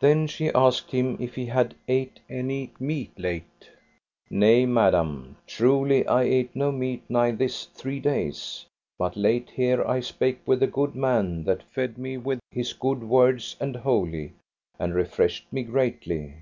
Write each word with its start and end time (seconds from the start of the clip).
Then 0.00 0.26
she 0.26 0.48
asked 0.50 0.90
him 0.90 1.16
if 1.20 1.36
he 1.36 1.46
had 1.46 1.76
ate 1.86 2.18
any 2.28 2.72
meat 2.80 3.12
late. 3.16 3.70
Nay, 4.28 4.66
madam, 4.66 5.36
truly 5.46 6.04
I 6.08 6.24
ate 6.24 6.56
no 6.56 6.72
meat 6.72 7.04
nigh 7.08 7.30
this 7.30 7.66
three 7.66 8.00
days, 8.00 8.66
but 8.98 9.16
late 9.16 9.50
here 9.50 9.86
I 9.86 10.00
spake 10.00 10.40
with 10.44 10.60
a 10.60 10.66
good 10.66 10.96
man 10.96 11.44
that 11.44 11.62
fed 11.72 11.98
me 11.98 12.16
with 12.16 12.40
his 12.50 12.72
good 12.72 13.04
words 13.04 13.54
and 13.60 13.76
holy, 13.76 14.32
and 14.76 14.92
refreshed 14.92 15.46
me 15.52 15.62
greatly. 15.62 16.34